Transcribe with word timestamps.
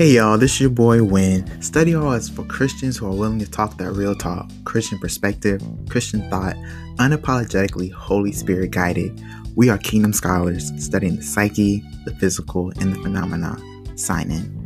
Hey 0.00 0.12
y'all, 0.12 0.38
this 0.38 0.54
is 0.54 0.60
your 0.62 0.70
boy 0.70 1.04
Win. 1.04 1.60
Study 1.60 1.92
Hall 1.92 2.12
is 2.12 2.30
for 2.30 2.42
Christians 2.44 2.96
who 2.96 3.04
are 3.04 3.14
willing 3.14 3.38
to 3.38 3.50
talk 3.50 3.76
that 3.76 3.92
real 3.92 4.14
talk, 4.14 4.50
Christian 4.64 4.98
perspective, 4.98 5.60
Christian 5.90 6.22
thought, 6.30 6.56
unapologetically 6.96 7.92
Holy 7.92 8.32
Spirit 8.32 8.70
guided. 8.70 9.22
We 9.56 9.68
are 9.68 9.76
kingdom 9.76 10.14
scholars 10.14 10.72
studying 10.82 11.16
the 11.16 11.22
psyche, 11.22 11.84
the 12.06 12.14
physical, 12.14 12.72
and 12.80 12.94
the 12.94 13.02
phenomena. 13.02 13.58
Sign 13.98 14.30
in. 14.30 14.59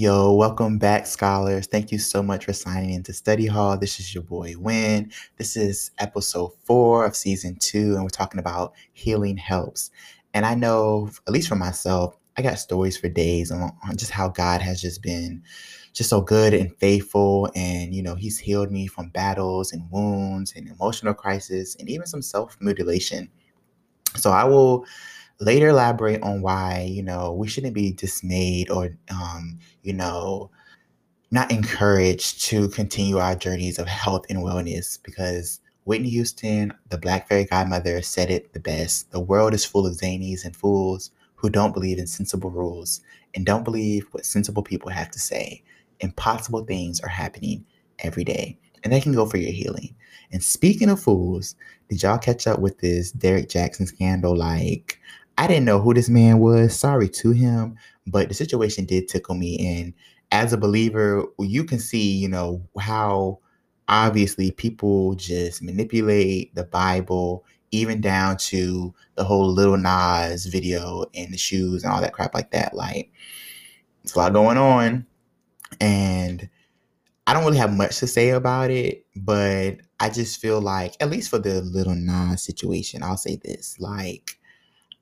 Yo, 0.00 0.32
welcome 0.32 0.78
back, 0.78 1.08
scholars. 1.08 1.66
Thank 1.66 1.90
you 1.90 1.98
so 1.98 2.22
much 2.22 2.44
for 2.44 2.52
signing 2.52 2.90
into 2.90 3.12
Study 3.12 3.46
Hall. 3.46 3.76
This 3.76 3.98
is 3.98 4.14
your 4.14 4.22
boy 4.22 4.54
Win. 4.56 5.10
This 5.38 5.56
is 5.56 5.90
episode 5.98 6.52
four 6.62 7.04
of 7.04 7.16
season 7.16 7.56
two, 7.56 7.94
and 7.94 8.04
we're 8.04 8.08
talking 8.08 8.38
about 8.38 8.74
healing 8.92 9.36
helps. 9.36 9.90
And 10.34 10.46
I 10.46 10.54
know, 10.54 11.10
at 11.26 11.32
least 11.32 11.48
for 11.48 11.56
myself, 11.56 12.16
I 12.36 12.42
got 12.42 12.60
stories 12.60 12.96
for 12.96 13.08
days 13.08 13.50
on, 13.50 13.72
on 13.82 13.96
just 13.96 14.12
how 14.12 14.28
God 14.28 14.60
has 14.60 14.80
just 14.80 15.02
been 15.02 15.42
just 15.94 16.10
so 16.10 16.20
good 16.20 16.54
and 16.54 16.72
faithful. 16.76 17.50
And, 17.56 17.92
you 17.92 18.04
know, 18.04 18.14
He's 18.14 18.38
healed 18.38 18.70
me 18.70 18.86
from 18.86 19.08
battles 19.08 19.72
and 19.72 19.90
wounds 19.90 20.54
and 20.54 20.68
emotional 20.68 21.12
crisis 21.12 21.74
and 21.74 21.90
even 21.90 22.06
some 22.06 22.22
self 22.22 22.56
mutilation. 22.60 23.28
So 24.14 24.30
I 24.30 24.44
will 24.44 24.86
later 25.40 25.68
elaborate 25.68 26.22
on 26.22 26.42
why 26.42 26.86
you 26.88 27.02
know 27.02 27.32
we 27.32 27.48
shouldn't 27.48 27.74
be 27.74 27.92
dismayed 27.92 28.70
or 28.70 28.90
um, 29.10 29.58
you 29.82 29.92
know 29.92 30.50
not 31.30 31.50
encouraged 31.50 32.42
to 32.42 32.68
continue 32.70 33.18
our 33.18 33.34
journeys 33.34 33.78
of 33.78 33.86
health 33.86 34.24
and 34.30 34.38
wellness 34.38 34.98
because 35.02 35.60
Whitney 35.84 36.10
Houston, 36.10 36.72
the 36.90 36.98
Black 36.98 37.28
Fairy 37.28 37.44
Godmother, 37.44 38.02
said 38.02 38.30
it 38.30 38.52
the 38.52 38.60
best. 38.60 39.10
The 39.10 39.20
world 39.20 39.54
is 39.54 39.64
full 39.64 39.86
of 39.86 39.94
zanies 39.96 40.44
and 40.44 40.54
fools 40.54 41.10
who 41.34 41.48
don't 41.48 41.72
believe 41.72 41.98
in 41.98 42.06
sensible 42.06 42.50
rules 42.50 43.00
and 43.34 43.46
don't 43.46 43.64
believe 43.64 44.06
what 44.10 44.26
sensible 44.26 44.62
people 44.62 44.90
have 44.90 45.10
to 45.12 45.18
say. 45.18 45.62
Impossible 46.00 46.64
things 46.64 47.00
are 47.00 47.08
happening 47.08 47.64
every 48.00 48.24
day, 48.24 48.58
and 48.84 48.92
they 48.92 49.00
can 49.00 49.12
go 49.12 49.26
for 49.26 49.36
your 49.38 49.52
healing. 49.52 49.94
And 50.30 50.42
speaking 50.42 50.90
of 50.90 51.00
fools, 51.00 51.54
did 51.88 52.02
y'all 52.02 52.18
catch 52.18 52.46
up 52.46 52.58
with 52.58 52.78
this 52.80 53.12
Derek 53.12 53.48
Jackson 53.48 53.86
scandal? 53.86 54.36
Like, 54.36 55.00
I 55.38 55.46
didn't 55.46 55.64
know 55.66 55.80
who 55.80 55.94
this 55.94 56.08
man 56.08 56.40
was. 56.40 56.76
Sorry 56.76 57.08
to 57.10 57.30
him, 57.30 57.76
but 58.08 58.28
the 58.28 58.34
situation 58.34 58.84
did 58.84 59.08
tickle 59.08 59.36
me. 59.36 59.80
And 59.80 59.94
as 60.32 60.52
a 60.52 60.58
believer, 60.58 61.24
you 61.38 61.64
can 61.64 61.78
see, 61.78 62.12
you 62.18 62.28
know, 62.28 62.60
how 62.78 63.38
obviously 63.86 64.50
people 64.50 65.14
just 65.14 65.62
manipulate 65.62 66.54
the 66.56 66.64
Bible, 66.64 67.44
even 67.70 68.00
down 68.00 68.36
to 68.38 68.92
the 69.14 69.22
whole 69.22 69.48
Lil 69.48 69.76
Nas 69.76 70.46
video 70.46 71.04
and 71.14 71.32
the 71.32 71.38
shoes 71.38 71.84
and 71.84 71.92
all 71.92 72.00
that 72.00 72.12
crap 72.12 72.34
like 72.34 72.50
that. 72.50 72.74
Like, 72.74 73.12
it's 74.02 74.14
a 74.14 74.18
lot 74.18 74.32
going 74.32 74.58
on. 74.58 75.06
And 75.80 76.50
I 77.28 77.32
don't 77.32 77.44
really 77.44 77.58
have 77.58 77.76
much 77.76 77.98
to 77.98 78.08
say 78.08 78.30
about 78.30 78.70
it, 78.70 79.06
but 79.14 79.76
I 80.00 80.10
just 80.10 80.40
feel 80.40 80.60
like, 80.60 80.96
at 80.98 81.10
least 81.10 81.30
for 81.30 81.38
the 81.38 81.60
Lil 81.60 81.94
Nas 81.94 82.42
situation, 82.42 83.04
I'll 83.04 83.16
say 83.16 83.36
this 83.36 83.78
like, 83.78 84.37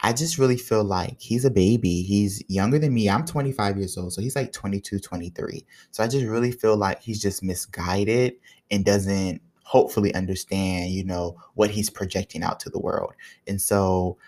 I 0.00 0.12
just 0.12 0.38
really 0.38 0.56
feel 0.56 0.84
like 0.84 1.20
he's 1.20 1.44
a 1.44 1.50
baby. 1.50 2.02
He's 2.02 2.42
younger 2.48 2.78
than 2.78 2.92
me. 2.92 3.08
I'm 3.08 3.24
25 3.24 3.78
years 3.78 3.96
old. 3.96 4.12
So 4.12 4.20
he's 4.20 4.36
like 4.36 4.52
22, 4.52 4.98
23. 4.98 5.64
So 5.90 6.04
I 6.04 6.08
just 6.08 6.26
really 6.26 6.52
feel 6.52 6.76
like 6.76 7.00
he's 7.00 7.20
just 7.20 7.42
misguided 7.42 8.34
and 8.70 8.84
doesn't 8.84 9.40
hopefully 9.64 10.14
understand, 10.14 10.90
you 10.90 11.04
know, 11.04 11.36
what 11.54 11.70
he's 11.70 11.90
projecting 11.90 12.42
out 12.42 12.60
to 12.60 12.70
the 12.70 12.78
world. 12.78 13.14
And 13.48 13.60
so 13.60 14.18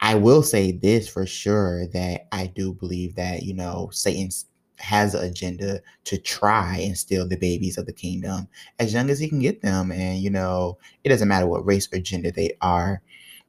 I 0.00 0.14
will 0.14 0.42
say 0.42 0.72
this 0.72 1.08
for 1.08 1.26
sure 1.26 1.86
that 1.88 2.28
I 2.32 2.46
do 2.46 2.72
believe 2.72 3.16
that, 3.16 3.42
you 3.42 3.54
know, 3.54 3.88
Satan 3.92 4.30
has 4.78 5.14
an 5.14 5.24
agenda 5.24 5.80
to 6.04 6.18
try 6.18 6.78
and 6.78 6.96
steal 6.96 7.26
the 7.26 7.36
babies 7.36 7.78
of 7.78 7.86
the 7.86 7.92
kingdom 7.92 8.48
as 8.78 8.92
young 8.92 9.10
as 9.10 9.18
he 9.18 9.28
can 9.28 9.40
get 9.40 9.62
them. 9.62 9.90
And, 9.90 10.18
you 10.18 10.30
know, 10.30 10.78
it 11.02 11.08
doesn't 11.08 11.28
matter 11.28 11.46
what 11.46 11.66
race 11.66 11.88
or 11.92 11.98
gender 11.98 12.30
they 12.30 12.52
are. 12.60 13.02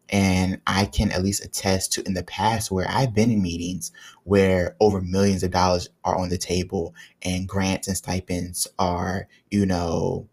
And 0.09 0.61
I 0.67 0.85
can 0.85 1.11
at 1.11 1.23
least 1.23 1.43
attest 1.43 1.93
to 1.93 2.03
in 2.05 2.13
the 2.13 2.23
past 2.23 2.71
where 2.71 2.87
I've 2.89 3.13
been 3.13 3.31
in 3.31 3.41
meetings 3.41 3.91
where 4.23 4.75
over 4.79 5.01
millions 5.01 5.43
of 5.43 5.51
dollars 5.51 5.89
are 6.03 6.17
on 6.17 6.29
the 6.29 6.37
table 6.37 6.95
and 7.21 7.47
grants 7.47 7.87
and 7.87 7.97
stipends 7.97 8.67
are, 8.79 9.27
you 9.49 9.65
know, 9.65 10.27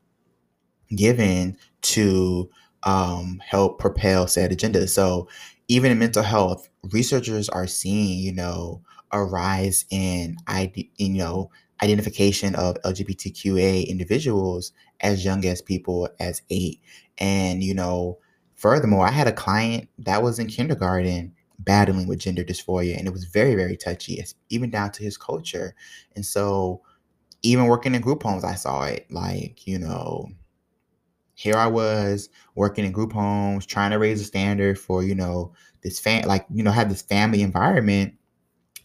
given 0.95 1.57
to 1.83 2.51
um, 2.85 3.43
help 3.45 3.79
propel 3.79 4.27
said 4.27 4.53
agenda. 4.53 4.87
So 4.87 5.29
even 5.69 5.91
in 5.91 5.99
mental 5.99 6.23
health, 6.23 6.69
researchers 6.93 7.49
are 7.49 7.67
seeing, 7.67 8.21
you 8.21 8.33
know, 8.33 8.83
a 9.11 9.25
rise 9.25 9.87
in, 9.91 10.37
ID, 10.47 10.91
you 10.97 11.11
know, 11.11 11.51
identification 11.83 12.55
of 12.55 12.77
LGBTQA 12.83 13.87
individuals 13.87 14.73
as 15.01 15.25
young 15.25 15.45
as 15.45 15.63
people 15.63 16.09
as 16.21 16.43
eight. 16.51 16.81
And, 17.19 17.63
you 17.63 17.75
know, 17.75 18.19
Furthermore, 18.55 19.07
I 19.07 19.11
had 19.11 19.27
a 19.27 19.33
client 19.33 19.89
that 19.99 20.23
was 20.23 20.39
in 20.39 20.47
kindergarten 20.47 21.35
battling 21.59 22.07
with 22.07 22.21
gender 22.21 22.45
dysphoria, 22.45 22.97
and 22.97 23.07
it 23.07 23.13
was 23.13 23.25
very, 23.25 23.55
very 23.55 23.77
touchy, 23.77 24.23
even 24.51 24.71
down 24.71 24.93
to 24.93 25.03
his 25.03 25.17
culture. 25.17 25.75
And 26.15 26.25
so, 26.25 26.83
even 27.43 27.67
working 27.67 27.95
in 27.95 28.01
group 28.01 28.23
homes, 28.23 28.45
I 28.45 28.55
saw 28.55 28.85
it. 28.85 29.07
Like, 29.11 29.67
you 29.67 29.79
know, 29.79 30.29
here 31.35 31.57
I 31.57 31.67
was 31.67 32.29
working 32.55 32.85
in 32.85 32.93
group 32.93 33.13
homes, 33.13 33.67
trying 33.67 33.91
to 33.91 33.99
raise 33.99 34.21
a 34.21 34.25
standard 34.25 34.79
for, 34.79 35.03
you 35.03 35.15
know, 35.15 35.53
this 35.83 36.01
fan, 36.01 36.27
like, 36.27 36.47
you 36.53 36.63
know, 36.63 36.71
have 36.71 36.89
this 36.89 37.03
family 37.03 37.43
environment. 37.43 38.15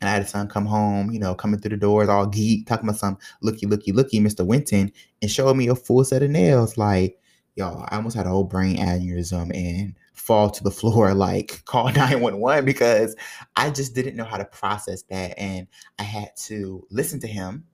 And 0.02 0.10
I 0.10 0.14
had 0.14 0.22
a 0.22 0.28
son 0.28 0.48
come 0.48 0.66
home, 0.66 1.12
you 1.12 1.20
know, 1.20 1.36
coming 1.36 1.60
through 1.60 1.72
the 1.72 1.78
doors 1.78 2.10
all 2.10 2.26
geek, 2.26 2.68
talking 2.68 2.88
about 2.88 3.00
some 3.00 3.18
looky, 3.42 3.66
looky, 3.66 3.92
looky, 3.92 4.20
Mr. 4.20 4.46
Winton, 4.46 4.92
and 5.22 5.30
showing 5.30 5.58
me 5.58 5.68
a 5.68 5.76
full 5.76 6.04
set 6.04 6.24
of 6.24 6.30
nails. 6.30 6.78
Like, 6.78 7.20
y'all, 7.56 7.86
I 7.90 7.98
almost 7.98 8.16
had 8.16 8.26
a 8.26 8.30
whole 8.30 8.44
brain 8.44 8.78
aneurysm 8.78 9.56
and 9.56 9.96
fall 10.14 10.50
to 10.50 10.64
the 10.64 10.72
floor, 10.80 11.14
like 11.14 11.64
call 11.66 11.86
911 11.86 12.66
because 12.66 13.16
I 13.56 13.70
just 13.70 13.96
didn't 13.96 14.16
know 14.16 14.24
how 14.24 14.38
to 14.38 14.46
process 14.46 15.04
that. 15.04 15.38
And 15.38 15.68
I 15.98 16.04
had 16.04 16.36
to 16.46 16.86
listen 16.90 17.20
to 17.22 17.28
him 17.28 17.66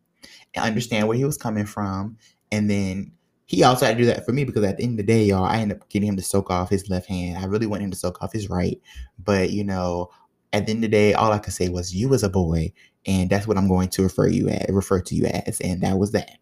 and 0.53 0.65
understand 0.65 1.07
where 1.07 1.17
he 1.17 1.25
was 1.25 1.37
coming 1.37 1.65
from. 1.65 2.17
And 2.51 2.69
then 2.69 3.11
he 3.45 3.63
also 3.63 3.85
had 3.85 3.97
to 3.97 4.03
do 4.03 4.07
that 4.07 4.25
for 4.25 4.31
me 4.31 4.43
because 4.43 4.63
at 4.63 4.77
the 4.77 4.83
end 4.83 4.93
of 4.93 5.05
the 5.05 5.13
day, 5.13 5.25
y'all, 5.25 5.43
I 5.43 5.59
ended 5.59 5.81
up 5.81 5.89
getting 5.89 6.09
him 6.09 6.17
to 6.17 6.23
soak 6.23 6.49
off 6.49 6.69
his 6.69 6.89
left 6.89 7.07
hand. 7.07 7.37
I 7.37 7.45
really 7.45 7.67
want 7.67 7.83
him 7.83 7.91
to 7.91 7.97
soak 7.97 8.21
off 8.23 8.33
his 8.33 8.49
right. 8.49 8.81
But, 9.23 9.51
you 9.51 9.63
know, 9.63 10.09
at 10.51 10.65
the 10.65 10.71
end 10.71 10.83
of 10.83 10.89
the 10.89 10.97
day, 10.97 11.13
all 11.13 11.31
I 11.31 11.39
could 11.39 11.53
say 11.53 11.69
was, 11.69 11.93
you 11.93 12.13
as 12.13 12.23
a 12.23 12.29
boy. 12.29 12.73
And 13.05 13.29
that's 13.29 13.45
what 13.45 13.57
I'm 13.57 13.67
going 13.67 13.89
to 13.89 14.03
refer 14.03 14.27
you 14.27 14.49
at, 14.49 14.67
refer 14.69 14.99
to 14.99 15.15
you 15.15 15.25
as. 15.25 15.61
And 15.61 15.83
that 15.83 15.99
was 15.99 16.11
that. 16.13 16.39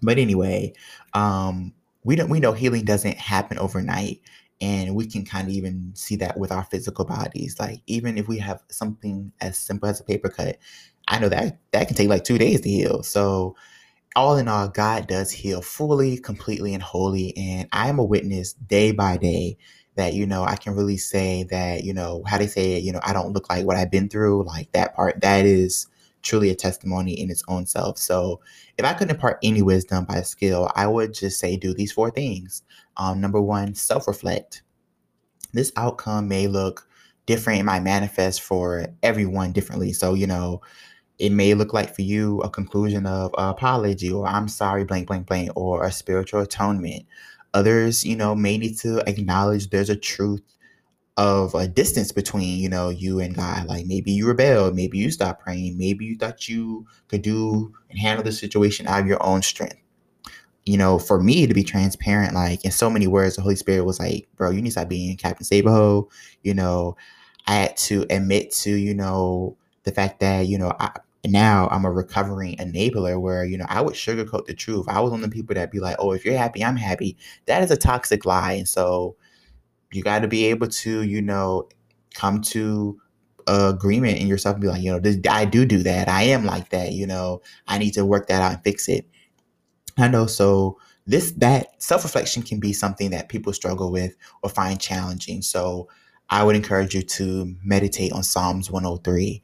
But 0.00 0.18
anyway, 0.18 0.74
um, 1.12 1.74
we 2.04 2.16
don't 2.16 2.30
we 2.30 2.40
know 2.40 2.52
healing 2.52 2.84
doesn't 2.84 3.18
happen 3.18 3.58
overnight 3.58 4.20
and 4.60 4.94
we 4.94 5.06
can 5.06 5.24
kind 5.24 5.48
of 5.48 5.54
even 5.54 5.92
see 5.94 6.16
that 6.16 6.38
with 6.38 6.52
our 6.52 6.64
physical 6.64 7.04
bodies. 7.04 7.56
Like 7.58 7.80
even 7.86 8.18
if 8.18 8.28
we 8.28 8.38
have 8.38 8.62
something 8.68 9.32
as 9.40 9.56
simple 9.58 9.88
as 9.88 10.00
a 10.00 10.04
paper 10.04 10.28
cut 10.28 10.58
i 11.08 11.18
know 11.18 11.28
that 11.28 11.58
that 11.72 11.88
can 11.88 11.96
take 11.96 12.08
like 12.08 12.24
two 12.24 12.38
days 12.38 12.60
to 12.62 12.68
heal. 12.68 13.02
So 13.02 13.56
all 14.16 14.36
in 14.36 14.48
all 14.48 14.68
god 14.68 15.06
does 15.06 15.30
heal 15.30 15.62
fully 15.62 16.18
completely 16.18 16.74
and 16.74 16.82
wholly 16.82 17.36
and 17.36 17.68
i 17.72 17.88
am 17.88 17.98
a 17.98 18.04
witness 18.04 18.54
day 18.54 18.90
by 18.92 19.16
day 19.16 19.56
that 19.96 20.14
you 20.14 20.26
know 20.26 20.42
i 20.44 20.56
can 20.56 20.74
really 20.74 20.96
say 20.96 21.44
that 21.44 21.84
you 21.84 21.94
know 21.94 22.22
how 22.26 22.36
they 22.38 22.46
say 22.46 22.72
it 22.72 22.82
you 22.82 22.92
know 22.92 23.00
i 23.04 23.12
don't 23.12 23.32
look 23.32 23.48
like 23.48 23.64
what 23.64 23.76
i've 23.76 23.90
been 23.90 24.08
through. 24.08 24.44
Like 24.44 24.72
that 24.72 24.94
part 24.94 25.20
that 25.20 25.46
is 25.46 25.86
truly 26.22 26.50
a 26.50 26.54
testimony 26.54 27.12
in 27.18 27.30
its 27.30 27.42
own 27.48 27.66
self. 27.66 27.98
So, 27.98 28.40
if 28.78 28.84
I 28.84 28.94
could 28.94 29.10
impart 29.10 29.38
any 29.42 29.62
wisdom 29.62 30.04
by 30.04 30.22
skill, 30.22 30.70
I 30.74 30.86
would 30.86 31.14
just 31.14 31.38
say 31.38 31.56
do 31.56 31.74
these 31.74 31.92
four 31.92 32.10
things. 32.10 32.62
Um, 32.96 33.20
number 33.20 33.40
one, 33.40 33.74
self 33.74 34.06
reflect. 34.08 34.62
This 35.52 35.72
outcome 35.76 36.28
may 36.28 36.46
look 36.46 36.86
different, 37.26 37.60
it 37.60 37.64
might 37.64 37.82
manifest 37.82 38.42
for 38.42 38.86
everyone 39.02 39.52
differently. 39.52 39.92
So, 39.92 40.14
you 40.14 40.26
know, 40.26 40.60
it 41.18 41.30
may 41.32 41.54
look 41.54 41.72
like 41.72 41.94
for 41.94 42.02
you 42.02 42.40
a 42.40 42.50
conclusion 42.50 43.06
of 43.06 43.34
apology 43.36 44.10
or 44.10 44.26
I'm 44.26 44.48
sorry, 44.48 44.84
blank, 44.84 45.06
blank, 45.06 45.26
blank, 45.26 45.50
or 45.54 45.84
a 45.84 45.92
spiritual 45.92 46.40
atonement. 46.40 47.04
Others, 47.52 48.04
you 48.04 48.16
know, 48.16 48.34
may 48.34 48.56
need 48.56 48.78
to 48.78 48.98
acknowledge 49.08 49.68
there's 49.68 49.90
a 49.90 49.96
truth 49.96 50.42
of 51.20 51.54
a 51.54 51.68
distance 51.68 52.12
between 52.12 52.58
you 52.58 52.68
know 52.68 52.88
you 52.88 53.20
and 53.20 53.34
God. 53.34 53.66
Like 53.66 53.86
maybe 53.86 54.10
you 54.10 54.26
rebelled, 54.26 54.74
maybe 54.74 54.96
you 54.98 55.10
stopped 55.10 55.42
praying, 55.42 55.76
maybe 55.76 56.06
you 56.06 56.16
thought 56.16 56.48
you 56.48 56.86
could 57.08 57.20
do 57.22 57.74
and 57.90 57.98
handle 57.98 58.24
the 58.24 58.32
situation 58.32 58.86
out 58.86 59.00
of 59.00 59.06
your 59.06 59.22
own 59.22 59.42
strength. 59.42 59.76
You 60.64 60.78
know, 60.78 60.98
for 60.98 61.22
me 61.22 61.46
to 61.46 61.54
be 61.54 61.64
transparent, 61.64 62.34
like 62.34 62.64
in 62.64 62.70
so 62.70 62.88
many 62.88 63.06
words, 63.06 63.36
the 63.36 63.42
Holy 63.42 63.56
Spirit 63.56 63.84
was 63.84 63.98
like, 64.00 64.28
"Bro, 64.36 64.50
you 64.52 64.62
need 64.62 64.68
to 64.68 64.72
stop 64.72 64.88
being 64.88 65.16
Captain 65.18 65.44
Save-a-Hoe." 65.44 66.08
You 66.42 66.54
know, 66.54 66.96
I 67.46 67.54
had 67.56 67.76
to 67.78 68.06
admit 68.10 68.52
to 68.62 68.70
you 68.70 68.94
know 68.94 69.56
the 69.84 69.92
fact 69.92 70.20
that 70.20 70.46
you 70.46 70.58
know 70.58 70.72
I, 70.80 70.90
now 71.26 71.68
I'm 71.70 71.84
a 71.84 71.92
recovering 71.92 72.56
enabler 72.56 73.20
where, 73.20 73.44
you 73.44 73.58
know, 73.58 73.66
I 73.68 73.82
would 73.82 73.94
sugarcoat 73.94 74.46
the 74.46 74.54
truth. 74.54 74.86
I 74.88 75.00
was 75.00 75.10
one 75.10 75.22
of 75.22 75.30
the 75.30 75.36
people 75.36 75.54
that 75.54 75.70
be 75.70 75.80
like, 75.80 75.96
oh, 75.98 76.12
if 76.12 76.24
you're 76.24 76.36
happy, 76.36 76.64
I'm 76.64 76.76
happy. 76.76 77.18
That 77.44 77.62
is 77.62 77.70
a 77.70 77.76
toxic 77.76 78.24
lie. 78.24 78.54
And 78.54 78.66
so 78.66 79.16
you 79.92 80.02
got 80.02 80.20
to 80.20 80.28
be 80.28 80.46
able 80.46 80.68
to, 80.68 81.02
you 81.02 81.22
know, 81.22 81.68
come 82.14 82.40
to 82.40 83.00
agreement 83.46 84.18
in 84.18 84.26
yourself 84.26 84.54
and 84.54 84.62
be 84.62 84.68
like, 84.68 84.82
you 84.82 84.92
know, 84.92 85.00
this, 85.00 85.18
I 85.28 85.44
do 85.44 85.64
do 85.64 85.82
that. 85.82 86.08
I 86.08 86.24
am 86.24 86.44
like 86.44 86.70
that. 86.70 86.92
You 86.92 87.06
know, 87.06 87.42
I 87.66 87.78
need 87.78 87.92
to 87.94 88.04
work 88.04 88.28
that 88.28 88.42
out 88.42 88.52
and 88.54 88.62
fix 88.62 88.88
it. 88.88 89.06
I 89.98 90.08
know. 90.08 90.26
So 90.26 90.78
this 91.06 91.32
that 91.32 91.82
self 91.82 92.04
reflection 92.04 92.42
can 92.42 92.60
be 92.60 92.72
something 92.72 93.10
that 93.10 93.28
people 93.28 93.52
struggle 93.52 93.90
with 93.90 94.16
or 94.42 94.50
find 94.50 94.80
challenging. 94.80 95.42
So 95.42 95.88
I 96.28 96.44
would 96.44 96.54
encourage 96.54 96.94
you 96.94 97.02
to 97.02 97.54
meditate 97.64 98.12
on 98.12 98.22
Psalms 98.22 98.70
103 98.70 99.42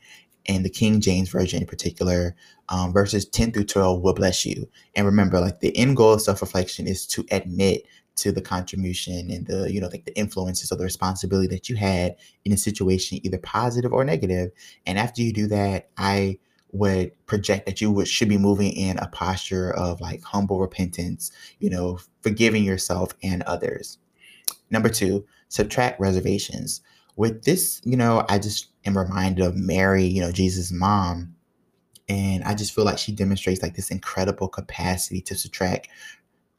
and 0.49 0.65
the 0.65 0.71
King 0.71 1.01
James 1.01 1.29
Version 1.29 1.61
in 1.61 1.67
particular, 1.67 2.35
um, 2.69 2.93
verses 2.93 3.27
10 3.27 3.53
through 3.53 3.65
12 3.65 4.01
will 4.01 4.15
bless 4.15 4.45
you. 4.45 4.69
And 4.95 5.07
remember, 5.07 5.41
like 5.41 5.61
the 5.61 5.77
end 5.77 5.97
goal 5.97 6.15
of 6.15 6.23
self 6.23 6.41
reflection 6.41 6.87
is 6.87 7.07
to 7.09 7.25
admit 7.31 7.87
to 8.17 8.33
the 8.33 8.41
contribution 8.41 9.31
and 9.31 9.47
the 9.47 9.71
you 9.71 9.81
know 9.81 9.89
like 9.89 10.05
the 10.05 10.17
influences 10.19 10.73
or 10.73 10.77
the 10.77 10.85
responsibility 10.85 11.47
that 11.47 11.69
you 11.69 11.77
had 11.77 12.17
in 12.45 12.53
a 12.53 12.57
situation 12.57 13.21
either 13.23 13.39
positive 13.39 13.93
or 13.93 14.05
negative. 14.05 14.51
and 14.87 14.99
after 14.99 15.23
you 15.23 15.33
do 15.33 15.47
that 15.47 15.89
i 15.99 16.39
would 16.73 17.13
project 17.27 17.67
that 17.67 17.81
you 17.81 17.91
would 17.91 18.09
should 18.09 18.29
be 18.29 18.39
moving 18.39 18.73
in 18.73 18.99
a 18.99 19.09
posture 19.09 19.71
of 19.75 20.01
like 20.01 20.23
humble 20.25 20.61
repentance 20.61 21.31
you 21.59 21.71
know 21.71 21.99
forgiving 22.23 22.65
yourself 22.65 23.13
and 23.23 23.43
others 23.43 23.99
number 24.71 24.89
two 24.89 25.25
subtract 25.49 26.01
reservations 26.01 26.81
with 27.17 27.45
this 27.45 27.81
you 27.85 27.97
know 27.97 28.25
i 28.29 28.39
just 28.39 28.69
am 28.87 28.97
reminded 28.97 29.45
of 29.45 29.57
mary 29.57 30.05
you 30.05 30.21
know 30.21 30.33
jesus 30.33 30.73
mom 30.73 31.35
and 32.09 32.45
i 32.45 32.55
just 32.55 32.75
feel 32.75 32.85
like 32.85 32.99
she 32.99 33.13
demonstrates 33.13 33.63
like 33.63 33.75
this 33.75 33.91
incredible 33.91 34.49
capacity 34.49 35.21
to 35.21 35.35
subtract 35.35 35.89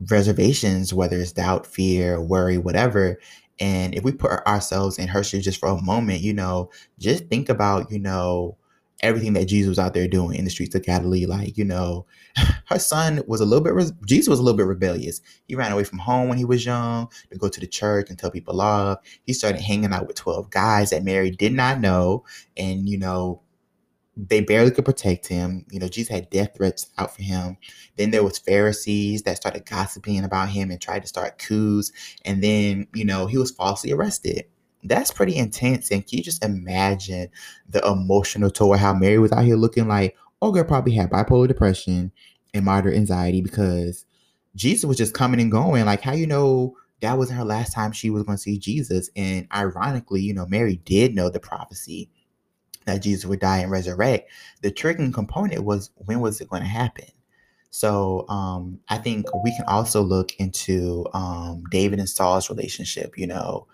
reservations, 0.10 0.94
whether 0.94 1.18
it's 1.18 1.32
doubt, 1.32 1.66
fear, 1.66 2.22
worry, 2.22 2.58
whatever. 2.58 3.20
And 3.60 3.96
if 3.96 4.04
we 4.04 4.12
put 4.12 4.46
ourselves 4.46 5.00
in 5.00 5.08
her 5.08 5.24
shoes 5.24 5.44
just 5.44 5.60
for 5.60 5.70
a 5.70 5.82
moment, 5.82 6.22
you 6.22 6.34
know, 6.34 6.70
just 7.00 7.28
think 7.28 7.50
about, 7.50 7.92
you 7.92 8.00
know, 8.00 8.58
everything 9.02 9.34
that 9.34 9.46
Jesus 9.46 9.70
was 9.70 9.80
out 9.80 9.94
there 9.94 10.08
doing 10.08 10.38
in 10.38 10.46
the 10.46 10.50
streets 10.50 10.76
of 10.76 10.84
Galilee. 10.84 11.26
Like, 11.26 11.58
you 11.58 11.66
know, 11.66 12.06
her 12.66 12.80
son 12.80 13.22
was 13.28 13.42
a 13.42 13.46
little 13.46 13.64
bit, 13.64 13.74
re- 13.74 13.92
Jesus 14.06 14.28
was 14.28 14.40
a 14.40 14.44
little 14.44 14.58
bit 14.58 14.66
rebellious. 14.66 15.22
He 15.48 15.56
ran 15.56 15.72
away 15.72 15.84
from 15.84 16.00
home 16.00 16.30
when 16.30 16.38
he 16.38 16.46
was 16.46 16.66
young 16.66 17.10
to 17.32 17.38
go 17.38 17.50
to 17.50 17.60
the 17.60 17.68
church 17.68 18.10
and 18.10 18.18
tell 18.18 18.32
people 18.32 18.56
love. 18.56 18.98
He 19.24 19.34
started 19.34 19.62
hanging 19.62 19.94
out 19.94 20.08
with 20.08 20.16
12 20.16 20.50
guys 20.50 20.90
that 20.90 21.04
Mary 21.04 21.32
did 21.32 21.54
not 21.54 21.80
know. 21.80 22.26
And, 22.56 22.90
you 22.90 22.98
know, 22.98 23.42
they 24.18 24.42
barely 24.42 24.72
could 24.72 24.86
protect 24.86 25.28
him. 25.28 25.66
You 25.70 25.80
know, 25.80 25.88
Jesus 25.88 26.10
had 26.10 26.30
death 26.32 26.56
threats 26.56 26.90
out 26.98 27.16
for 27.16 27.22
him. 27.22 27.58
Then 27.98 28.10
there 28.10 28.24
was 28.24 28.40
Pharisees 28.40 29.22
that 29.24 29.38
started 29.38 29.66
gossiping 29.66 30.24
about 30.24 30.50
him 30.50 30.72
and 30.72 30.82
tried 30.82 31.04
to 31.04 31.08
start 31.08 31.38
coups. 31.38 31.92
And 32.26 32.44
then, 32.44 32.88
you 32.96 33.06
know, 33.06 33.28
he 33.28 33.38
was 33.38 33.52
falsely 33.52 33.92
arrested. 33.92 34.46
That's 34.84 35.12
pretty 35.12 35.36
intense. 35.36 35.92
And 35.92 36.06
can 36.06 36.20
you 36.20 36.24
just 36.24 36.44
imagine 36.44 37.30
the 37.70 37.86
emotional 37.86 38.50
toll 38.50 38.78
how 38.78 38.94
Mary 38.94 39.20
was 39.20 39.32
out 39.32 39.46
here 39.46 39.56
looking 39.56 39.88
like, 39.88 40.16
oh, 40.42 40.52
girl 40.52 40.64
probably 40.64 40.94
had 40.94 41.10
bipolar 41.10 41.48
depression 41.48 42.12
and 42.54 42.66
moderate 42.66 42.96
anxiety 42.96 43.42
because 43.42 44.06
Jesus 44.56 44.86
was 44.86 44.98
just 44.98 45.14
coming 45.14 45.42
and 45.42 45.52
going. 45.52 45.86
Like, 45.86 46.02
how 46.02 46.14
you 46.14 46.28
know 46.28 46.76
that 47.02 47.18
wasn't 47.18 47.40
her 47.40 47.46
last 47.46 47.74
time 47.74 47.92
she 47.92 48.10
was 48.10 48.24
going 48.24 48.38
to 48.38 48.42
see 48.42 48.58
Jesus? 48.58 49.10
And 49.16 49.48
ironically, 49.54 50.22
you 50.22 50.34
know, 50.34 50.46
Mary 50.46 50.78
did 50.86 51.16
know 51.16 51.30
the 51.30 51.40
prophecy 51.40 52.10
that 52.86 53.04
Jesus 53.04 53.26
would 53.26 53.40
die 53.40 53.60
and 53.60 53.72
resurrect, 53.72 54.32
the 54.62 54.72
triggering 54.72 55.14
component 55.14 55.64
was 55.64 55.92
when 55.96 56.20
was 56.20 56.42
it 56.42 56.50
going 56.50 56.64
to 56.64 56.68
happen? 56.68 57.06
So 57.70 58.28
um, 58.30 58.80
I 58.90 58.98
think 58.98 59.28
we 59.44 59.56
can 59.56 59.66
also 59.68 60.02
look 60.02 60.34
into 60.40 61.06
um, 61.14 61.64
David 61.70 62.00
and 62.00 62.10
Saul's 62.10 62.50
relationship. 62.50 63.18
You 63.18 63.28
know, 63.28 63.68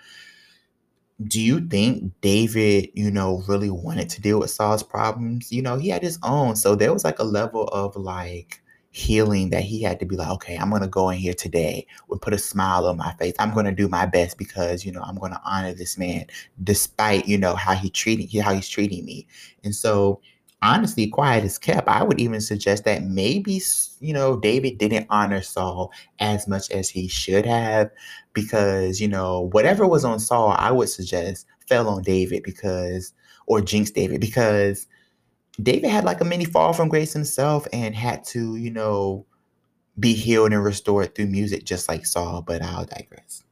do 1.27 1.39
you 1.39 1.65
think 1.67 2.11
David, 2.21 2.89
you 2.93 3.11
know, 3.11 3.43
really 3.47 3.69
wanted 3.69 4.09
to 4.09 4.21
deal 4.21 4.39
with 4.39 4.49
Saul's 4.49 4.83
problems? 4.83 5.51
You 5.51 5.61
know, 5.61 5.77
he 5.77 5.89
had 5.89 6.01
his 6.01 6.19
own. 6.23 6.55
So 6.55 6.75
there 6.75 6.93
was 6.93 7.03
like 7.03 7.19
a 7.19 7.23
level 7.23 7.65
of 7.65 7.95
like 7.95 8.61
healing 8.89 9.49
that 9.49 9.63
he 9.63 9.81
had 9.81 9.99
to 9.99 10.05
be 10.05 10.15
like, 10.15 10.29
okay, 10.29 10.55
I'm 10.55 10.69
gonna 10.69 10.87
go 10.87 11.09
in 11.09 11.17
here 11.17 11.33
today 11.33 11.87
and 12.09 12.21
put 12.21 12.33
a 12.33 12.37
smile 12.37 12.85
on 12.87 12.97
my 12.97 13.13
face. 13.13 13.33
I'm 13.39 13.53
gonna 13.53 13.71
do 13.71 13.87
my 13.87 14.05
best 14.05 14.37
because 14.37 14.85
you 14.85 14.91
know 14.91 15.01
I'm 15.01 15.15
gonna 15.17 15.41
honor 15.45 15.73
this 15.73 15.97
man 15.97 16.25
despite 16.63 17.27
you 17.27 17.37
know 17.37 17.55
how 17.55 17.73
he 17.73 17.89
treating 17.89 18.27
how 18.41 18.53
he's 18.53 18.69
treating 18.69 19.05
me. 19.05 19.27
And 19.63 19.73
so 19.75 20.21
honestly, 20.63 21.07
quiet 21.07 21.43
is 21.43 21.59
kept. 21.59 21.87
I 21.87 22.03
would 22.03 22.19
even 22.19 22.41
suggest 22.41 22.85
that 22.85 23.03
maybe 23.03 23.61
you 23.99 24.13
know 24.13 24.39
David 24.39 24.79
didn't 24.79 25.07
honor 25.09 25.41
Saul 25.41 25.91
as 26.19 26.47
much 26.47 26.71
as 26.71 26.89
he 26.89 27.07
should 27.07 27.45
have 27.45 27.91
because 28.33 28.99
you 28.99 29.07
know 29.07 29.49
whatever 29.51 29.85
was 29.85 30.05
on 30.05 30.19
Saul, 30.19 30.55
I 30.57 30.71
would 30.71 30.89
suggest 30.89 31.45
fell 31.67 31.87
on 31.87 32.01
David 32.01 32.43
because 32.43 33.13
or 33.45 33.61
jinx 33.61 33.91
David 33.91 34.21
because 34.21 34.87
David 35.61 35.89
had 35.89 36.05
like 36.05 36.21
a 36.21 36.25
mini 36.25 36.45
fall 36.45 36.73
from 36.73 36.89
grace 36.89 37.13
himself 37.13 37.67
and 37.71 37.95
had 37.95 38.23
to, 38.25 38.55
you 38.55 38.71
know, 38.71 39.25
be 39.99 40.13
healed 40.13 40.51
and 40.51 40.63
restored 40.63 41.13
through 41.13 41.27
music 41.27 41.65
just 41.65 41.87
like 41.87 42.05
Saul, 42.05 42.41
but 42.41 42.61
I'll 42.61 42.85
digress. 42.85 43.43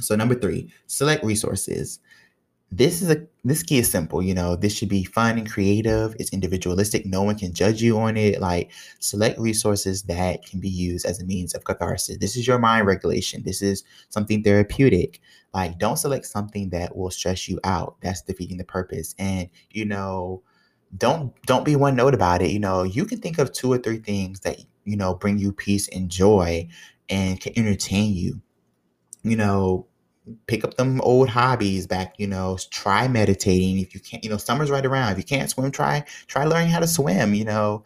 So 0.00 0.16
number 0.16 0.34
three, 0.34 0.72
select 0.86 1.22
resources. 1.22 2.00
This 2.72 3.02
is 3.02 3.10
a 3.10 3.26
this 3.42 3.62
key 3.64 3.78
is 3.78 3.90
simple, 3.90 4.22
you 4.22 4.32
know, 4.34 4.54
this 4.54 4.72
should 4.76 4.88
be 4.88 5.02
fun 5.02 5.38
and 5.38 5.50
creative. 5.50 6.14
It's 6.20 6.32
individualistic. 6.32 7.04
No 7.04 7.22
one 7.22 7.36
can 7.36 7.52
judge 7.52 7.82
you 7.82 7.98
on 7.98 8.16
it. 8.16 8.40
Like 8.40 8.70
select 9.00 9.40
resources 9.40 10.02
that 10.04 10.44
can 10.44 10.60
be 10.60 10.68
used 10.68 11.04
as 11.04 11.20
a 11.20 11.24
means 11.24 11.54
of 11.54 11.64
catharsis. 11.64 12.18
This 12.18 12.36
is 12.36 12.46
your 12.46 12.58
mind 12.60 12.86
regulation. 12.86 13.42
This 13.42 13.60
is 13.60 13.82
something 14.10 14.42
therapeutic. 14.44 15.20
Like 15.52 15.78
don't 15.78 15.96
select 15.96 16.26
something 16.26 16.70
that 16.70 16.94
will 16.96 17.10
stress 17.10 17.48
you 17.48 17.58
out. 17.64 17.96
That's 18.02 18.22
defeating 18.22 18.58
the 18.58 18.64
purpose. 18.64 19.14
And 19.18 19.48
you 19.70 19.84
know, 19.84 20.42
don't 20.96 21.34
don't 21.46 21.64
be 21.64 21.76
one 21.76 21.96
note 21.96 22.14
about 22.14 22.42
it. 22.42 22.50
You 22.50 22.60
know, 22.60 22.82
you 22.84 23.04
can 23.04 23.20
think 23.20 23.38
of 23.38 23.52
two 23.52 23.72
or 23.72 23.78
three 23.78 23.98
things 23.98 24.40
that 24.40 24.58
you 24.84 24.96
know 24.96 25.14
bring 25.14 25.38
you 25.38 25.52
peace 25.52 25.88
and 25.88 26.10
joy 26.10 26.68
and 27.08 27.40
can 27.40 27.52
entertain 27.56 28.14
you. 28.14 28.40
You 29.22 29.36
know, 29.36 29.86
pick 30.46 30.64
up 30.64 30.74
them 30.74 31.00
old 31.02 31.28
hobbies 31.28 31.86
back. 31.86 32.14
You 32.18 32.26
know, 32.26 32.58
try 32.70 33.08
meditating 33.08 33.78
if 33.78 33.94
you 33.94 34.00
can't. 34.00 34.24
You 34.24 34.30
know, 34.30 34.36
summer's 34.36 34.70
right 34.70 34.86
around. 34.86 35.12
If 35.12 35.18
you 35.18 35.24
can't 35.24 35.50
swim, 35.50 35.70
try 35.70 36.04
try 36.26 36.44
learning 36.44 36.70
how 36.70 36.80
to 36.80 36.86
swim. 36.86 37.34
You 37.34 37.44
know. 37.44 37.84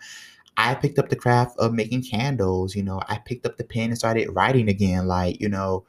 I 0.56 0.76
picked 0.76 1.00
up 1.00 1.08
the 1.08 1.16
craft 1.16 1.58
of 1.58 1.72
making 1.74 2.04
candles, 2.04 2.76
you 2.76 2.84
know, 2.84 3.02
I 3.08 3.18
picked 3.18 3.44
up 3.44 3.56
the 3.56 3.64
pen 3.64 3.90
and 3.90 3.98
started 3.98 4.30
writing 4.30 4.68
again. 4.68 5.08
Like, 5.08 5.40
you 5.40 5.48
know, 5.48 5.84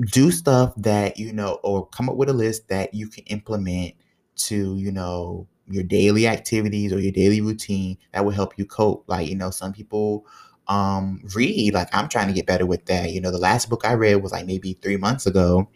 do 0.00 0.30
stuff 0.30 0.72
that, 0.78 1.18
you 1.18 1.32
know, 1.32 1.60
or 1.62 1.86
come 1.88 2.08
up 2.08 2.16
with 2.16 2.28
a 2.28 2.32
list 2.32 2.68
that 2.68 2.94
you 2.94 3.06
can 3.08 3.24
implement 3.24 3.94
to, 4.36 4.76
you 4.76 4.90
know, 4.90 5.46
your 5.68 5.82
daily 5.82 6.26
activities 6.26 6.92
or 6.92 6.98
your 7.00 7.12
daily 7.12 7.40
routine 7.40 7.98
that 8.12 8.24
will 8.24 8.32
help 8.32 8.58
you 8.58 8.64
cope. 8.64 9.04
Like, 9.08 9.28
you 9.28 9.36
know, 9.36 9.50
some 9.50 9.72
people 9.72 10.26
um 10.68 11.22
read, 11.34 11.74
like 11.74 11.88
I'm 11.94 12.08
trying 12.08 12.28
to 12.28 12.34
get 12.34 12.46
better 12.46 12.66
with 12.66 12.84
that. 12.86 13.12
You 13.12 13.20
know, 13.20 13.30
the 13.30 13.38
last 13.38 13.68
book 13.68 13.84
I 13.84 13.94
read 13.94 14.16
was 14.16 14.32
like 14.32 14.46
maybe 14.46 14.74
three 14.74 14.96
months 14.96 15.26
ago. 15.26 15.68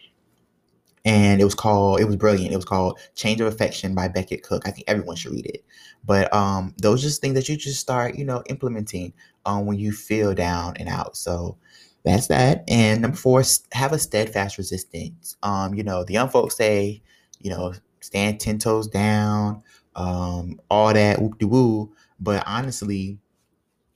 And 1.05 1.41
it 1.41 1.45
was 1.45 1.55
called, 1.55 2.01
it 2.01 2.05
was 2.05 2.17
brilliant. 2.17 2.53
It 2.53 2.57
was 2.57 2.65
called 2.65 2.99
Change 3.15 3.41
of 3.41 3.47
Affection 3.47 3.95
by 3.95 4.09
Becket 4.09 4.43
Cook. 4.43 4.67
I 4.67 4.71
think 4.71 4.85
everyone 4.89 5.17
should 5.17 5.33
read 5.33 5.47
it. 5.47 5.65
But 6.05 6.33
um 6.35 6.75
those 6.79 7.03
just 7.03 7.21
things 7.21 7.35
that 7.35 7.49
you 7.49 7.57
just 7.57 7.81
start, 7.81 8.17
you 8.17 8.25
know, 8.25 8.43
implementing 8.47 9.13
um 9.47 9.67
when 9.67 9.79
you 9.79 9.93
feel 9.93 10.35
down 10.35 10.77
and 10.77 10.89
out. 10.89 11.17
So 11.17 11.57
that's 12.05 12.29
that. 12.29 12.65
And 12.69 13.03
number 13.03 13.17
four, 13.17 13.43
have 13.73 13.93
a 13.93 13.99
steadfast 13.99 14.59
resistance. 14.59 15.37
Um, 15.43 15.75
you 15.75 15.83
know, 15.83 16.05
the 16.05 16.15
young 16.15 16.29
folks 16.29 16.57
say, 16.57 17.03
you 17.41 17.51
know, 17.51 17.75
stand 18.01 18.41
ten 18.41 18.59
toes 18.59 18.89
down, 18.89 19.63
um, 19.95 20.61
all 20.71 20.93
that 20.95 21.21
whoop 21.21 21.39
de 21.39 21.47
woo. 21.47 21.93
But 22.21 22.45
honestly, 22.47 23.19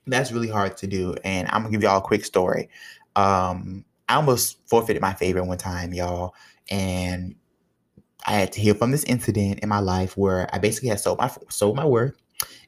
that's 0.06 0.32
really 0.32 0.48
hard 0.48 0.76
to 0.78 0.86
do. 0.86 1.14
And 1.24 1.48
I'm 1.48 1.62
gonna 1.62 1.70
give 1.70 1.82
y'all 1.82 1.98
a 1.98 2.02
quick 2.02 2.24
story. 2.24 2.68
Um, 3.16 3.84
I 4.08 4.16
almost 4.16 4.58
forfeited 4.68 5.00
my 5.00 5.14
favorite 5.14 5.44
one 5.44 5.58
time, 5.58 5.92
y'all, 5.92 6.34
and 6.70 7.34
I 8.26 8.32
had 8.32 8.52
to 8.52 8.60
heal 8.60 8.74
from 8.74 8.90
this 8.90 9.04
incident 9.04 9.60
in 9.60 9.68
my 9.68 9.80
life 9.80 10.16
where 10.16 10.48
I 10.54 10.58
basically 10.58 10.88
had 10.88 11.00
sold 11.00 11.18
my 11.18 11.30
sold 11.48 11.76
my 11.76 11.84
worth, 11.84 12.16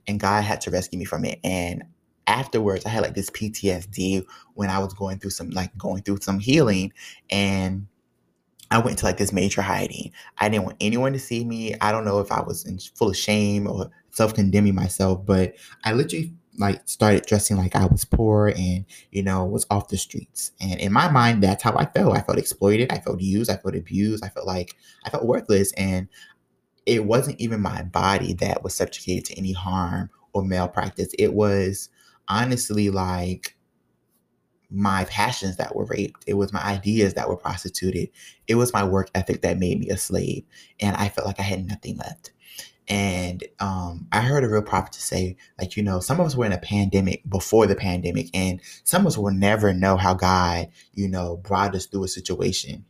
and 0.07 0.21
God 0.21 0.43
had 0.45 0.61
to 0.63 0.71
rescue 0.71 0.99
me 0.99 1.05
from 1.05 1.25
it. 1.25 1.41
And 1.45 1.85
afterwards, 2.27 2.87
I 2.87 2.91
had 2.91 3.03
like 3.03 3.15
this 3.15 3.31
PTSD 3.31 4.25
when 4.55 4.71
I 4.71 4.79
was 4.79 4.95
going 4.95 5.19
through 5.19 5.31
some 5.31 5.51
like 5.51 5.77
going 5.77 6.03
through 6.03 6.19
some 6.23 6.39
healing, 6.39 6.93
and 7.31 7.87
I 8.71 8.79
went 8.79 8.99
to 8.99 9.05
like 9.05 9.19
this 9.19 9.33
major 9.33 9.63
hiding. 9.63 10.13
I 10.39 10.49
didn't 10.49 10.65
want 10.65 10.77
anyone 10.81 11.13
to 11.13 11.19
see 11.19 11.45
me. 11.45 11.75
I 11.81 11.93
don't 11.93 12.05
know 12.05 12.21
if 12.21 12.33
I 12.33 12.43
was 12.43 12.65
in 12.65 12.79
full 12.79 13.11
of 13.11 13.17
shame 13.17 13.67
or 13.67 13.91
self-condemning 14.11 14.75
myself, 14.75 15.25
but 15.25 15.55
I 15.85 15.93
literally 15.93 16.33
like 16.59 16.83
started 16.89 17.27
dressing 17.27 17.57
like 17.57 17.75
I 17.75 17.87
was 17.87 18.05
poor 18.05 18.49
and 18.57 18.85
you 19.11 19.23
know 19.23 19.45
was 19.45 19.67
off 19.71 19.89
the 19.89 19.97
streets. 19.97 20.53
And 20.61 20.81
in 20.81 20.93
my 20.93 21.11
mind, 21.11 21.43
that's 21.43 21.63
how 21.63 21.77
I 21.77 21.87
felt. 21.87 22.17
I 22.17 22.21
felt 22.21 22.39
exploited. 22.39 22.93
I 22.93 22.99
felt 22.99 23.21
used. 23.21 23.51
I 23.51 23.57
felt 23.57 23.77
abused. 23.77 24.25
I 24.25 24.29
felt 24.29 24.47
like 24.47 24.77
I 25.05 25.11
felt 25.11 25.27
worthless. 25.27 25.73
And 25.73 26.09
it 26.87 27.05
wasn't 27.07 27.41
even 27.41 27.61
my 27.61 27.83
body 27.83 28.35
that 28.35 28.63
was 28.63 28.75
subjugated 28.75 29.25
to 29.27 29.39
any 29.39 29.53
harm 29.53 30.11
or 30.33 30.45
malpractice. 30.45 31.09
It 31.19 31.35
was 31.35 31.89
honestly 32.29 32.91
like 32.91 33.57
my 34.71 35.05
passions 35.05 35.57
that 35.57 35.75
were 35.75 35.85
raped. 35.87 36.25
It 36.27 36.35
was 36.35 36.53
my 36.53 36.63
ideas 36.63 37.15
that 37.15 37.29
were 37.29 37.37
prostituted. 37.37 38.11
It 38.49 38.57
was 38.57 38.73
my 38.73 38.85
work 38.85 39.11
ethic 39.15 39.43
that 39.43 39.59
made 39.59 39.79
me 39.79 39.89
a 39.89 39.97
slave. 39.97 40.45
And 40.81 40.97
I 40.97 41.09
felt 41.09 41.27
like 41.27 41.39
I 41.39 41.45
had 41.45 41.67
nothing 41.67 41.97
left. 41.97 42.33
And 42.89 43.45
um, 43.61 44.07
I 44.13 44.21
heard 44.21 44.45
a 44.45 44.49
real 44.49 44.63
prophet 44.63 44.95
say, 44.95 45.37
like, 45.59 45.77
you 45.77 45.83
know, 45.83 46.01
some 46.01 46.21
of 46.21 46.27
us 46.27 46.37
were 46.37 46.45
in 46.45 46.53
a 46.53 46.59
pandemic 46.59 47.23
before 47.29 47.67
the 47.67 47.77
pandemic, 47.77 48.29
and 48.35 48.61
some 48.85 49.03
of 49.03 49.07
us 49.09 49.19
will 49.19 49.33
never 49.33 49.73
know 49.73 49.97
how 49.97 50.15
God, 50.15 50.69
you 50.93 51.09
know, 51.09 51.39
brought 51.39 51.75
us 51.75 51.87
through 51.87 52.05
a 52.05 52.09
situation. 52.09 52.85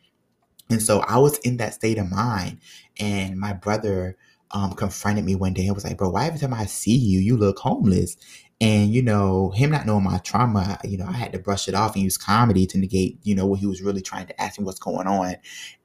And 0.70 0.82
so 0.82 1.00
I 1.00 1.18
was 1.18 1.38
in 1.38 1.58
that 1.58 1.74
state 1.74 1.98
of 1.98 2.10
mind. 2.10 2.58
And 2.98 3.38
my 3.38 3.52
brother 3.52 4.16
um, 4.50 4.72
confronted 4.72 5.24
me 5.24 5.34
one 5.34 5.52
day 5.52 5.66
and 5.66 5.74
was 5.74 5.84
like, 5.84 5.98
bro, 5.98 6.10
why 6.10 6.26
every 6.26 6.38
time 6.38 6.54
I 6.54 6.66
see 6.66 6.96
you, 6.96 7.20
you 7.20 7.36
look 7.36 7.58
homeless? 7.58 8.16
And, 8.60 8.94
you 8.94 9.02
know, 9.02 9.50
him 9.50 9.70
not 9.70 9.84
knowing 9.84 10.04
my 10.04 10.18
trauma, 10.18 10.78
you 10.84 10.96
know, 10.96 11.06
I 11.06 11.12
had 11.12 11.32
to 11.32 11.38
brush 11.38 11.68
it 11.68 11.74
off 11.74 11.94
and 11.94 12.04
use 12.04 12.16
comedy 12.16 12.66
to 12.68 12.78
negate, 12.78 13.18
you 13.22 13.34
know, 13.34 13.46
what 13.46 13.60
he 13.60 13.66
was 13.66 13.82
really 13.82 14.00
trying 14.00 14.26
to 14.28 14.40
ask 14.40 14.58
me 14.58 14.64
what's 14.64 14.78
going 14.78 15.06
on. 15.06 15.36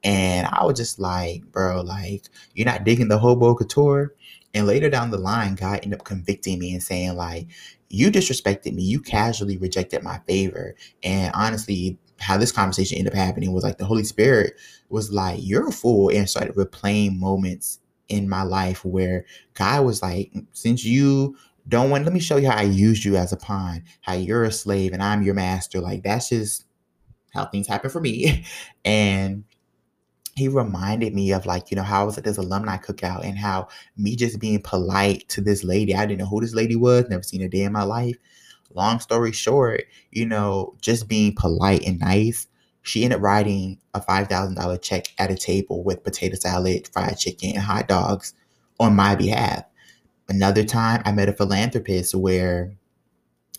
And 0.04 0.46
I 0.46 0.64
was 0.64 0.78
just 0.78 0.98
like, 0.98 1.42
bro, 1.52 1.82
like, 1.82 2.26
you're 2.54 2.66
not 2.66 2.84
digging 2.84 3.08
the 3.08 3.18
hobo 3.18 3.54
couture. 3.54 4.14
And 4.54 4.66
later 4.66 4.88
down 4.88 5.10
the 5.10 5.18
line, 5.18 5.56
God 5.56 5.80
ended 5.82 6.00
up 6.00 6.06
convicting 6.06 6.58
me 6.58 6.72
and 6.72 6.82
saying, 6.82 7.16
like, 7.16 7.48
you 7.90 8.10
disrespected 8.10 8.72
me. 8.72 8.82
You 8.82 9.00
casually 9.00 9.56
rejected 9.58 10.02
my 10.02 10.18
favor. 10.26 10.74
And 11.02 11.32
honestly, 11.34 11.98
how 12.20 12.36
this 12.36 12.52
conversation 12.52 12.98
ended 12.98 13.12
up 13.12 13.18
happening 13.18 13.52
was 13.52 13.64
like 13.64 13.78
the 13.78 13.84
Holy 13.84 14.04
Spirit 14.04 14.54
was 14.88 15.12
like, 15.12 15.40
You're 15.42 15.68
a 15.68 15.72
fool, 15.72 16.10
and 16.10 16.28
started 16.28 16.54
replaying 16.54 17.18
moments 17.18 17.80
in 18.08 18.28
my 18.28 18.42
life 18.42 18.84
where 18.84 19.24
God 19.54 19.84
was 19.84 20.02
like, 20.02 20.32
Since 20.52 20.84
you 20.84 21.36
don't 21.70 21.90
want, 21.90 22.04
let 22.04 22.12
me 22.12 22.20
show 22.20 22.36
you 22.36 22.50
how 22.50 22.58
I 22.58 22.62
used 22.62 23.04
you 23.04 23.16
as 23.16 23.32
a 23.32 23.36
pawn, 23.36 23.84
how 24.02 24.12
you're 24.12 24.44
a 24.44 24.52
slave 24.52 24.92
and 24.92 25.02
I'm 25.02 25.22
your 25.22 25.34
master. 25.34 25.80
Like, 25.80 26.02
that's 26.02 26.28
just 26.28 26.66
how 27.32 27.46
things 27.46 27.66
happen 27.66 27.90
for 27.90 28.00
me. 28.00 28.44
and 28.84 29.44
he 30.36 30.48
reminded 30.48 31.14
me 31.14 31.32
of 31.32 31.46
like, 31.46 31.70
you 31.70 31.76
know, 31.76 31.82
how 31.82 32.02
I 32.02 32.04
was 32.04 32.18
at 32.18 32.24
this 32.24 32.38
alumni 32.38 32.76
cookout 32.76 33.24
and 33.24 33.38
how 33.38 33.68
me 33.96 34.16
just 34.16 34.40
being 34.40 34.60
polite 34.62 35.28
to 35.30 35.40
this 35.40 35.64
lady. 35.64 35.94
I 35.94 36.06
didn't 36.06 36.20
know 36.20 36.26
who 36.26 36.40
this 36.40 36.54
lady 36.54 36.76
was, 36.76 37.08
never 37.08 37.22
seen 37.22 37.42
a 37.42 37.48
day 37.48 37.62
in 37.62 37.72
my 37.72 37.84
life 37.84 38.16
long 38.74 39.00
story 39.00 39.32
short, 39.32 39.84
you 40.10 40.26
know, 40.26 40.74
just 40.80 41.08
being 41.08 41.34
polite 41.34 41.84
and 41.86 41.98
nice, 41.98 42.46
she 42.82 43.04
ended 43.04 43.18
up 43.18 43.22
writing 43.22 43.78
a 43.94 44.00
$5,000 44.00 44.82
check 44.82 45.08
at 45.18 45.30
a 45.30 45.36
table 45.36 45.82
with 45.82 46.04
potato 46.04 46.36
salad, 46.36 46.88
fried 46.92 47.18
chicken, 47.18 47.50
and 47.50 47.58
hot 47.62 47.88
dogs 47.88 48.34
on 48.78 48.96
my 48.96 49.14
behalf. 49.14 49.64
Another 50.30 50.64
time, 50.64 51.02
I 51.04 51.12
met 51.12 51.28
a 51.28 51.32
philanthropist 51.32 52.14
where 52.14 52.72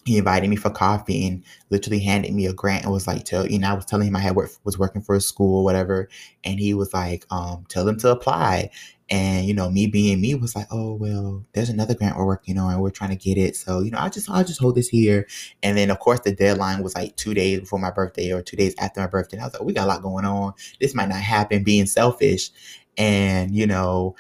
he 0.06 0.18
invited 0.18 0.50
me 0.50 0.56
for 0.56 0.72
coffee 0.72 1.28
and 1.28 1.44
literally 1.70 2.00
handed 2.00 2.34
me 2.34 2.48
a 2.48 2.54
grant 2.54 2.84
and 2.86 2.94
was 2.94 3.08
like, 3.08 3.26
tell 3.26 3.46
you 3.48 3.60
know, 3.60 3.70
I 3.70 3.74
was 3.74 3.86
telling 3.86 4.08
him 4.08 4.16
I 4.16 4.20
had 4.20 4.36
work 4.36 4.52
was 4.64 4.80
working 4.80 5.02
for 5.02 5.16
a 5.16 5.22
school 5.22 5.60
or 5.60 5.64
whatever. 5.64 6.10
And 6.44 6.60
he 6.60 6.74
was 6.74 6.94
like, 6.94 7.26
um, 7.30 7.66
tell 7.70 7.86
them 7.86 7.98
to 8.00 8.10
apply. 8.12 8.72
And, 9.12 9.46
you 9.46 9.54
know, 9.54 9.70
me 9.70 9.88
being 9.88 10.22
me 10.22 10.34
was 10.36 10.56
like, 10.56 10.68
oh 10.72 10.96
well, 10.96 11.46
there's 11.54 11.70
another 11.70 11.94
grant 11.94 12.18
we're 12.18 12.26
working 12.26 12.58
on 12.58 12.74
and 12.74 12.82
we're 12.82 12.90
trying 12.90 13.12
to 13.12 13.16
get 13.18 13.38
it. 13.38 13.56
So, 13.58 13.82
you 13.82 13.92
know, 13.92 14.00
I 14.00 14.10
just 14.10 14.30
I'll 14.30 14.44
just 14.46 14.62
hold 14.62 14.76
this 14.76 14.88
here. 14.90 15.28
And 15.62 15.78
then 15.78 15.92
of 15.92 16.00
course 16.00 16.22
the 16.22 16.34
deadline 16.34 16.82
was 16.82 16.96
like 16.96 17.16
two 17.18 17.34
days 17.36 17.60
before 17.60 17.80
my 17.80 17.92
birthday 17.92 18.32
or 18.32 18.42
two 18.42 18.58
days 18.58 18.74
after 18.80 19.02
my 19.02 19.08
birthday. 19.08 19.38
And 19.38 19.44
I 19.44 19.48
was 19.48 19.54
like, 19.54 19.64
we 19.64 19.74
got 19.74 19.86
a 19.86 19.90
lot 19.90 20.02
going 20.02 20.26
on. 20.26 20.54
This 20.80 20.96
might 20.96 21.10
not 21.10 21.20
happen, 21.22 21.64
being 21.64 21.86
selfish. 21.86 22.50
And, 22.98 23.54
you 23.54 23.68
know, 23.68 24.16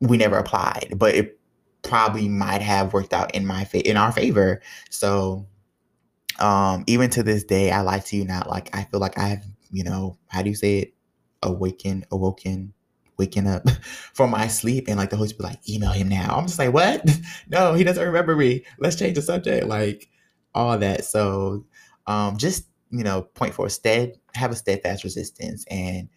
we 0.00 0.16
never 0.16 0.36
applied. 0.36 0.94
But 0.96 1.14
it 1.14 1.38
probably 1.82 2.28
might 2.28 2.62
have 2.62 2.92
worked 2.92 3.12
out 3.12 3.34
in 3.34 3.46
my 3.46 3.64
fa- 3.64 3.88
in 3.88 3.96
our 3.96 4.12
favor. 4.12 4.62
So 4.90 5.46
um 6.40 6.84
even 6.86 7.10
to 7.10 7.22
this 7.22 7.44
day, 7.44 7.70
I 7.70 7.80
lie 7.82 8.00
to 8.00 8.16
you 8.16 8.24
not. 8.24 8.48
Like 8.48 8.74
I 8.76 8.84
feel 8.84 9.00
like 9.00 9.18
I 9.18 9.28
have, 9.28 9.44
you 9.70 9.84
know, 9.84 10.18
how 10.28 10.42
do 10.42 10.50
you 10.50 10.56
say 10.56 10.78
it? 10.78 10.94
Awaken, 11.42 12.04
awoken, 12.10 12.72
waking 13.18 13.46
up 13.48 13.68
from 14.14 14.30
my 14.30 14.46
sleep 14.48 14.86
and 14.88 14.96
like 14.96 15.10
the 15.10 15.16
host 15.16 15.38
be 15.38 15.44
like, 15.44 15.68
email 15.68 15.90
him 15.90 16.08
now. 16.08 16.36
I'm 16.36 16.46
just 16.46 16.58
like, 16.58 16.72
what? 16.72 17.08
no, 17.48 17.74
he 17.74 17.84
doesn't 17.84 18.04
remember 18.04 18.36
me. 18.36 18.64
Let's 18.78 18.96
change 18.96 19.16
the 19.16 19.22
subject. 19.22 19.66
Like 19.66 20.08
all 20.54 20.78
that. 20.78 21.04
So 21.04 21.66
um 22.06 22.36
just, 22.36 22.66
you 22.90 23.04
know, 23.04 23.22
point 23.22 23.54
for 23.54 23.68
stead, 23.68 24.14
have 24.34 24.50
a 24.52 24.56
steadfast 24.56 25.04
resistance. 25.04 25.64
And 25.70 26.08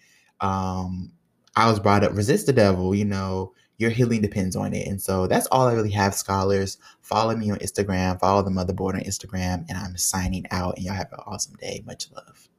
um 0.42 1.12
I 1.56 1.70
was 1.70 1.80
brought 1.80 2.04
up, 2.04 2.16
resist 2.16 2.48
the 2.48 2.54
devil, 2.54 2.94
you 2.94 3.06
know, 3.06 3.54
your 3.77 3.89
healing 3.89 4.22
depends 4.22 4.55
on 4.55 4.74
it. 4.74 4.88
And 4.88 5.01
so 5.01 5.27
that's 5.27 5.48
all 5.48 5.67
I 5.67 5.74
really 5.74 5.91
have, 5.91 6.15
scholars. 6.15 6.77
Follow 7.01 7.36
me 7.36 7.51
on 7.51 7.60
Instagram, 7.60 8.20
follow 8.20 8.41
the 8.41 8.51
motherboard 8.51 8.96
on 8.96 9.01
Instagram, 9.01 9.65
and 9.70 9.77
I'm 9.77 9.98
signing 9.98 10.46
out. 10.51 10.75
And 10.77 10.86
y'all 10.86 10.96
have 10.96 11.12
an 11.12 11.20
awesome 11.25 11.55
day. 11.55 11.84
Much 11.86 12.08
love. 12.12 12.50